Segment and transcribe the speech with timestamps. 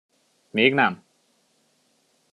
[0.51, 1.03] Még nem!